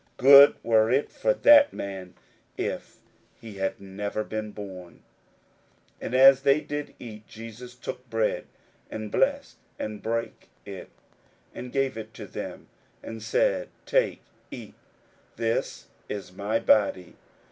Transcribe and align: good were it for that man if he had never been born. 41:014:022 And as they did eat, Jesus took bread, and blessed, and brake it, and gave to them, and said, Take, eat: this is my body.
good 0.17 0.55
were 0.63 0.89
it 0.89 1.11
for 1.11 1.31
that 1.31 1.71
man 1.71 2.15
if 2.57 3.01
he 3.39 3.57
had 3.57 3.79
never 3.79 4.23
been 4.23 4.49
born. 4.49 5.03
41:014:022 6.01 6.01
And 6.05 6.15
as 6.15 6.41
they 6.41 6.59
did 6.59 6.95
eat, 6.97 7.27
Jesus 7.27 7.75
took 7.75 8.09
bread, 8.09 8.47
and 8.89 9.11
blessed, 9.11 9.57
and 9.77 10.01
brake 10.01 10.49
it, 10.65 10.89
and 11.53 11.71
gave 11.71 12.13
to 12.13 12.25
them, 12.25 12.67
and 13.03 13.21
said, 13.21 13.69
Take, 13.85 14.23
eat: 14.49 14.73
this 15.35 15.85
is 16.09 16.31
my 16.33 16.57
body. 16.57 17.15